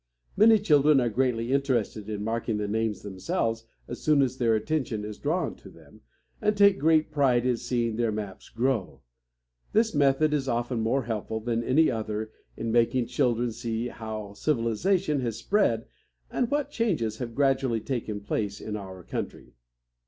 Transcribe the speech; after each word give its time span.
Many 0.35 0.57
children 0.57 0.99
are 0.99 1.09
greatly 1.09 1.53
interested 1.53 2.09
in 2.09 2.23
marking 2.23 2.57
the 2.57 2.67
names 2.67 3.03
themselves 3.03 3.65
as 3.87 4.01
soon 4.01 4.23
as 4.23 4.35
their 4.39 4.55
attention 4.55 5.05
is 5.05 5.19
drawn 5.19 5.53
to 5.57 5.69
them, 5.69 6.01
and 6.41 6.57
take 6.57 6.79
great 6.79 7.11
pride 7.11 7.45
in 7.45 7.55
seeing 7.57 7.97
their 7.97 8.11
maps 8.11 8.49
grow. 8.49 9.01
This 9.73 9.93
method 9.93 10.33
is 10.33 10.47
often 10.49 10.79
more 10.79 11.03
helpful 11.03 11.39
than 11.39 11.63
any 11.63 11.91
other 11.91 12.31
in 12.57 12.71
making 12.71 13.05
children 13.09 13.51
see 13.51 13.89
how 13.89 14.33
civilization 14.33 15.21
has 15.21 15.37
spread 15.37 15.85
and 16.31 16.49
what 16.49 16.71
changes 16.71 17.19
have 17.19 17.35
gradually 17.35 17.79
taken 17.79 18.21
place 18.21 18.59
in 18.59 18.75
our 18.75 19.03
country. 19.03 19.53